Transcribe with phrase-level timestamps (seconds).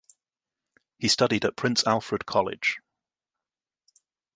[0.97, 2.79] He studied at Prince Alfred College.